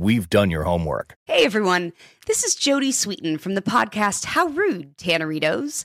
[0.00, 1.16] We've done your homework.
[1.24, 1.92] Hey everyone,
[2.28, 5.84] this is Jodie Sweetin from the podcast How Rude, Tanneritos.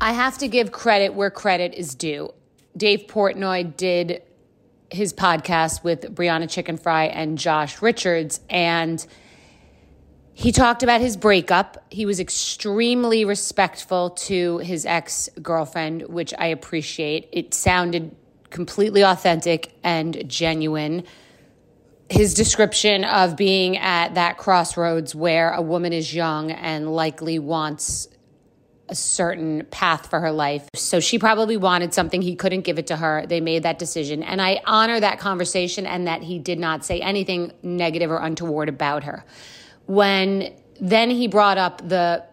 [0.00, 2.32] I have to give credit where credit is due.
[2.76, 4.22] Dave Portnoy did
[4.90, 9.06] his podcast with Brianna Chickenfry and Josh Richards, and
[10.34, 11.84] he talked about his breakup.
[11.90, 17.28] He was extremely respectful to his ex girlfriend, which I appreciate.
[17.32, 18.16] It sounded
[18.50, 21.04] completely authentic and genuine.
[22.08, 28.08] His description of being at that crossroads where a woman is young and likely wants
[28.88, 30.68] a certain path for her life.
[30.74, 32.20] So she probably wanted something.
[32.20, 33.24] He couldn't give it to her.
[33.26, 34.22] They made that decision.
[34.22, 38.68] And I honor that conversation and that he did not say anything negative or untoward
[38.68, 39.24] about her
[39.86, 42.24] when then he brought up the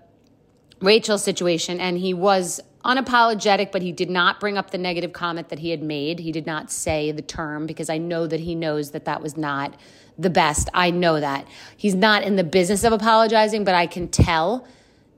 [0.81, 5.49] Rachel situation and he was unapologetic, but he did not bring up the negative comment
[5.49, 6.19] that he had made.
[6.19, 9.35] He did not say the term because I know that he knows that that was
[9.35, 9.75] not
[10.17, 10.69] the best.
[10.73, 11.47] I know that.
[11.75, 14.67] He's not in the business of apologizing, but I can tell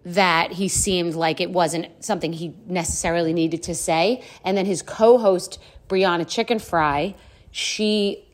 [0.03, 4.23] that he seemed like it wasn't something he necessarily needed to say.
[4.43, 7.15] And then his co host, Brianna Chickenfry,
[7.51, 8.25] she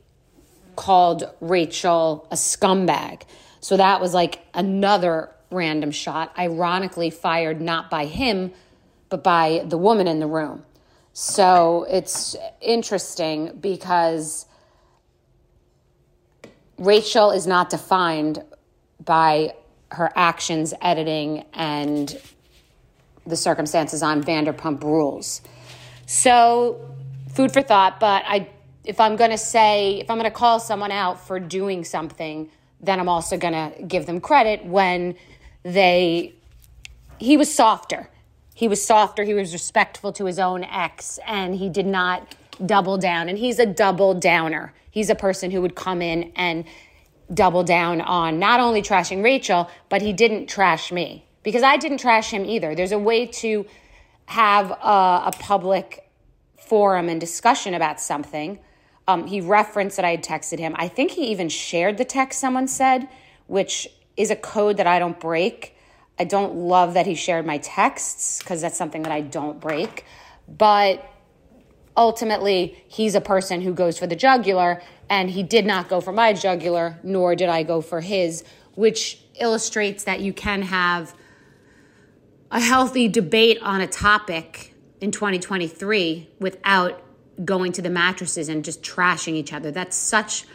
[0.75, 3.23] called Rachel a scumbag.
[3.59, 8.51] So that was like another random shot, ironically fired not by him,
[9.09, 10.63] but by the woman in the room.
[11.13, 14.45] So it's interesting because
[16.77, 18.43] Rachel is not defined
[19.03, 19.55] by
[19.91, 22.19] her actions, editing, and
[23.25, 25.41] the circumstances on Vanderpump Rules.
[26.05, 26.95] So,
[27.33, 27.99] food for thought.
[27.99, 28.49] But I,
[28.83, 32.49] if I'm going to say, if I'm going to call someone out for doing something,
[32.81, 35.15] then I'm also going to give them credit when
[35.63, 36.33] they,
[37.19, 38.09] he was softer.
[38.53, 39.23] He was softer.
[39.23, 42.35] He was respectful to his own ex, and he did not
[42.65, 43.29] double down.
[43.29, 44.73] And he's a double downer.
[44.89, 46.65] He's a person who would come in and
[47.33, 51.99] double down on not only trashing Rachel, but he didn't trash me because I didn't
[51.99, 52.73] trash him either.
[52.73, 53.65] There's a way to
[54.25, 56.09] have a, a public
[56.57, 58.59] forum and discussion about something
[59.07, 60.75] um, he referenced that I had texted him.
[60.77, 63.07] I think he even shared the text someone said,
[63.47, 63.87] which
[64.17, 65.75] is a code that I don't break.
[66.19, 70.03] I don't love that he shared my texts because that's something that I don't break.
[70.47, 71.09] But
[71.95, 76.11] ultimately, he's a person who goes for the jugular, and he did not go for
[76.11, 78.43] my jugular, nor did I go for his,
[78.75, 81.15] which illustrates that you can have
[82.51, 87.01] a healthy debate on a topic in 2023 without
[87.45, 89.71] going to the mattresses and just trashing each other.
[89.71, 90.45] That's such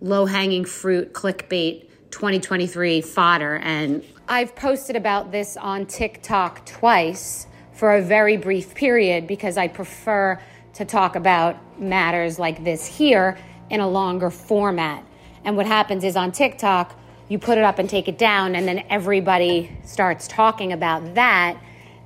[0.00, 3.56] low hanging fruit clickbait 2023 fodder.
[3.56, 9.68] And I've posted about this on TikTok twice for a very brief period because I
[9.68, 10.40] prefer
[10.74, 13.38] to talk about matters like this here
[13.70, 15.04] in a longer format.
[15.44, 16.98] And what happens is on TikTok,
[17.28, 21.56] you put it up and take it down, and then everybody starts talking about that,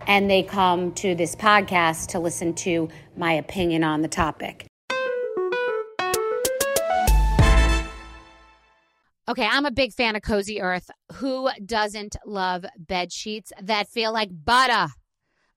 [0.06, 4.66] and they come to this podcast to listen to my opinion on the topic.
[9.26, 10.90] Okay, I'm a big fan of Cozy Earth.
[11.14, 14.92] Who doesn't love bed sheets that feel like butter?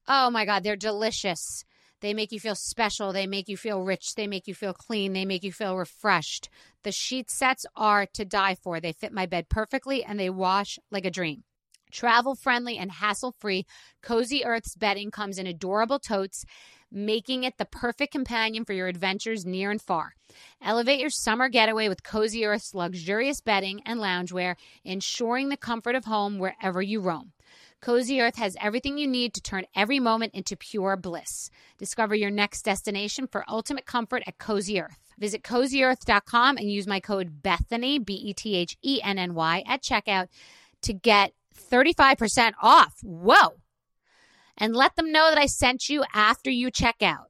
[0.07, 1.65] Oh my God, they're delicious.
[2.00, 3.11] They make you feel special.
[3.11, 4.15] They make you feel rich.
[4.15, 5.13] They make you feel clean.
[5.13, 6.47] They make you feel refreshed.
[6.83, 8.79] The sheet sets are to die for.
[8.79, 11.43] They fit my bed perfectly and they wash like a dream.
[11.92, 13.66] Travel friendly and hassle free,
[14.01, 16.45] Cozy Earth's bedding comes in adorable totes,
[16.92, 20.13] making it the perfect companion for your adventures near and far.
[20.62, 26.06] Elevate your summer getaway with Cozy Earth's luxurious bedding and loungewear, ensuring the comfort of
[26.06, 27.34] home wherever you roam.
[27.81, 31.51] Cozy Earth has everything you need to turn every moment into pure bliss.
[31.78, 34.98] Discover your next destination for ultimate comfort at Cozy Earth.
[35.19, 39.63] Visit cozyearth.com and use my code Bethenny, B E T H E N N Y,
[39.68, 40.28] at checkout
[40.81, 42.95] to get 35% off.
[43.04, 43.59] Whoa!
[44.57, 47.30] And let them know that I sent you after you check out.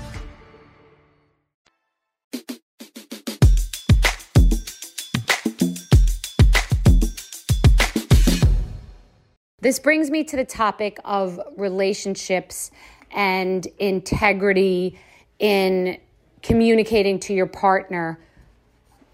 [9.61, 12.71] This brings me to the topic of relationships
[13.11, 14.99] and integrity
[15.37, 15.99] in
[16.41, 18.19] communicating to your partner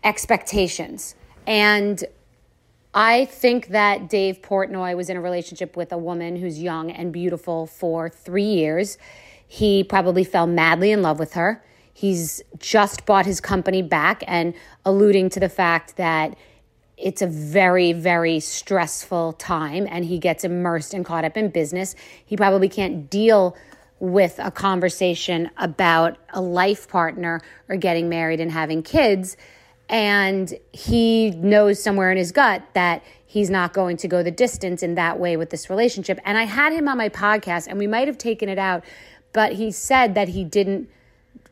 [0.06, 1.16] expectations.
[1.46, 2.01] And
[2.94, 7.12] I think that Dave Portnoy was in a relationship with a woman who's young and
[7.12, 8.98] beautiful for three years.
[9.46, 11.62] He probably fell madly in love with her.
[11.94, 14.54] He's just bought his company back and
[14.86, 16.38] alluding to the fact that
[16.98, 21.96] it's a very, very stressful time and he gets immersed and caught up in business.
[22.25, 23.56] He probably can't deal
[24.00, 29.38] with a conversation about a life partner or getting married and having kids.
[29.89, 34.82] And he knows somewhere in his gut that he's not going to go the distance
[34.82, 36.20] in that way with this relationship.
[36.25, 38.84] And I had him on my podcast and we might have taken it out,
[39.34, 40.89] but he said that he didn't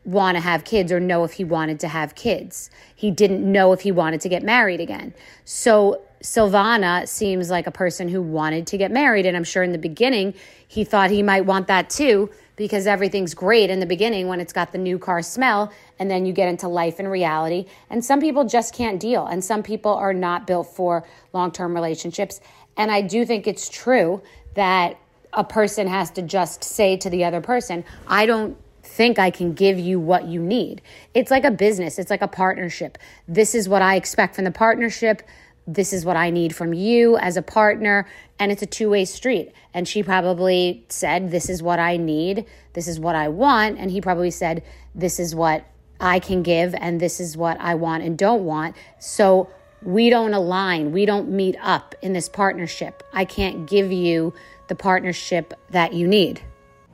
[0.06, 2.70] want to have kids or know if he wanted to have kids.
[2.94, 5.12] He didn't know if he wanted to get married again.
[5.44, 9.26] So Silvana seems like a person who wanted to get married.
[9.26, 10.34] And I'm sure in the beginning,
[10.66, 14.52] he thought he might want that too, because everything's great in the beginning when it's
[14.52, 15.72] got the new car smell.
[15.98, 17.66] And then you get into life and reality.
[17.90, 19.26] And some people just can't deal.
[19.26, 22.40] And some people are not built for long term relationships.
[22.76, 24.22] And I do think it's true
[24.54, 24.98] that
[25.32, 28.56] a person has to just say to the other person, I don't
[28.96, 30.80] think I can give you what you need.
[31.12, 32.96] It's like a business, it's like a partnership.
[33.28, 35.22] This is what I expect from the partnership.
[35.66, 38.08] This is what I need from you as a partner.
[38.38, 39.52] And it's a two way street.
[39.74, 42.46] And she probably said, This is what I need.
[42.72, 43.78] This is what I want.
[43.78, 44.62] And he probably said,
[44.94, 45.66] This is what
[46.00, 46.74] I can give.
[46.74, 48.76] And this is what I want and don't want.
[48.98, 49.50] So
[49.82, 50.92] we don't align.
[50.92, 53.02] We don't meet up in this partnership.
[53.12, 54.32] I can't give you
[54.68, 56.42] the partnership that you need.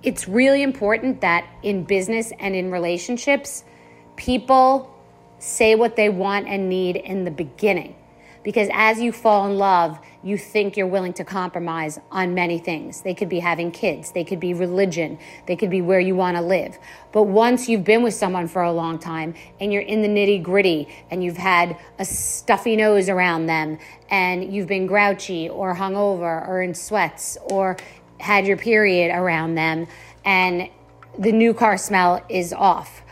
[0.02, 3.64] It's really important that in business and in relationships,
[4.16, 4.92] people
[5.38, 7.96] say what they want and need in the beginning.
[8.42, 13.02] Because as you fall in love, you think you're willing to compromise on many things.
[13.02, 16.36] They could be having kids, they could be religion, they could be where you want
[16.36, 16.76] to live.
[17.12, 20.42] But once you've been with someone for a long time and you're in the nitty
[20.42, 23.78] gritty and you've had a stuffy nose around them
[24.10, 27.76] and you've been grouchy or hungover or in sweats or
[28.22, 29.86] had your period around them
[30.24, 30.70] and
[31.18, 33.02] the new car smell is off.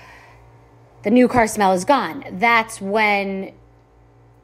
[1.02, 2.25] The new car smell is gone.
[2.33, 3.52] That's when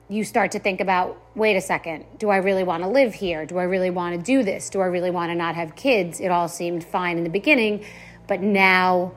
[0.08, 3.46] you start to think about wait a second, do I really want to live here?
[3.46, 4.70] Do I really want to do this?
[4.70, 6.18] Do I really want to not have kids?
[6.18, 7.84] It all seemed fine in the beginning,
[8.26, 9.12] but now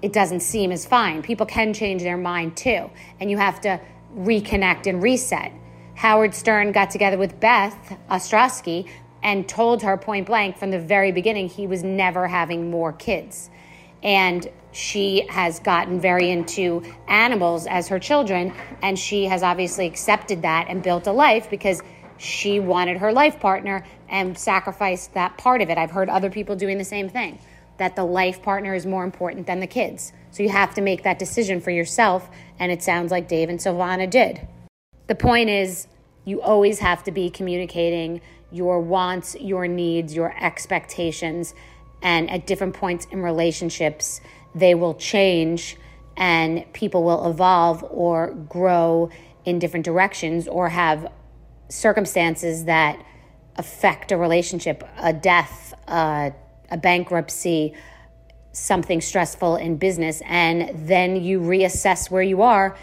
[0.00, 1.22] it doesn't seem as fine.
[1.22, 3.80] People can change their mind too, and you have to
[4.16, 5.52] reconnect and reset.
[5.94, 8.88] Howard Stern got together with Beth Ostrosky,
[9.26, 13.50] and told her point blank from the very beginning he was never having more kids.
[14.00, 20.42] And she has gotten very into animals as her children, and she has obviously accepted
[20.42, 21.82] that and built a life because
[22.18, 25.76] she wanted her life partner and sacrificed that part of it.
[25.76, 27.40] I've heard other people doing the same thing
[27.78, 30.12] that the life partner is more important than the kids.
[30.30, 32.30] So you have to make that decision for yourself,
[32.60, 34.46] and it sounds like Dave and Silvana did.
[35.08, 35.88] The point is,
[36.24, 38.20] you always have to be communicating
[38.56, 41.54] your wants, your needs, your expectations.
[42.02, 44.20] And at different points in relationships,
[44.54, 45.76] they will change
[46.16, 49.10] and people will evolve or grow
[49.44, 51.12] in different directions or have
[51.68, 53.04] circumstances that
[53.56, 56.32] affect a relationship a death, a
[56.80, 57.74] bankruptcy,
[58.52, 60.22] something stressful in business.
[60.24, 62.76] And then you reassess where you are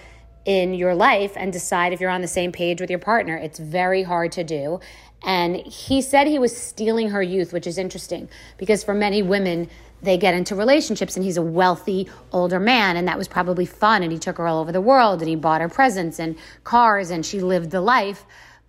[0.45, 3.35] in your life and decide if you're on the same page with your partner.
[3.37, 4.79] It's very hard to do.
[5.23, 8.27] And he said he was stealing her youth, which is interesting
[8.57, 9.69] because for many women,
[10.01, 14.03] they get into relationships and he's a wealthy older man and that was probably fun
[14.03, 17.09] and he took her all over the world and he bought her presents and cars
[17.09, 18.25] and she lived the life.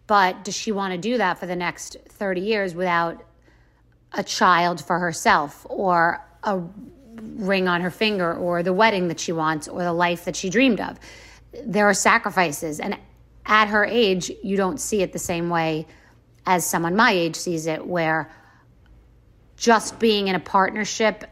[0.07, 3.25] But does she want to do that for the next 30 years without
[4.13, 6.63] a child for herself or a
[7.17, 10.51] ring on her finger or the wedding that she wants or the life that she
[10.51, 11.01] dreamed of?
[11.65, 12.97] There are sacrifices and
[13.47, 15.87] at her age you don't see it the same way
[16.47, 18.31] as someone my age sees it, where
[19.57, 21.25] just being in a partnership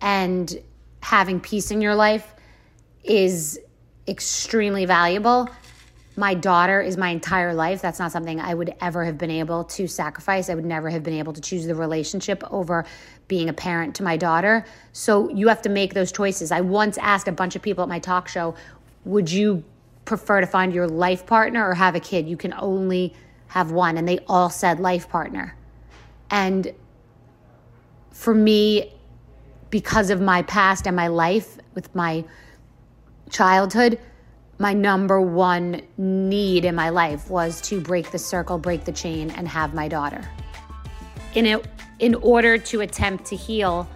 [0.00, 0.62] and
[1.00, 2.34] having peace in your life
[3.04, 3.58] is
[4.08, 5.48] extremely valuable.
[6.18, 7.82] My daughter is my entire life.
[7.82, 10.48] That's not something I would ever have been able to sacrifice.
[10.48, 12.86] I would never have been able to choose the relationship over
[13.28, 14.64] being a parent to my daughter.
[14.92, 16.50] So you have to make those choices.
[16.50, 18.54] I once asked a bunch of people at my talk show,
[19.04, 19.62] would you
[20.06, 22.26] prefer to find your life partner or have a kid?
[22.26, 23.12] You can only
[23.48, 25.56] have one, and they all said life partner.
[26.30, 26.72] And
[28.10, 28.92] for me,
[29.70, 32.24] because of my past and my life with my
[33.30, 33.98] childhood,
[34.58, 39.30] my number one need in my life was to break the circle, break the chain,
[39.32, 40.28] and have my daughter.
[41.34, 41.66] In, it,
[41.98, 43.88] in order to attempt to heal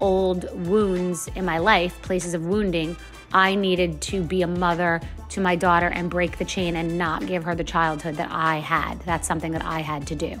[0.00, 2.96] old wounds in my life, places of wounding,
[3.32, 7.26] I needed to be a mother to my daughter and break the chain and not
[7.26, 9.00] give her the childhood that I had.
[9.00, 10.40] That's something that I had to do.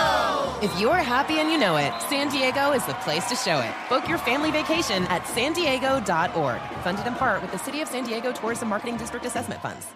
[0.61, 3.73] If you're happy and you know it, San Diego is the place to show it.
[3.89, 6.61] Book your family vacation at san diego.org.
[6.83, 9.91] Funded in part with the City of San Diego Tourism Marketing District Assessment Funds.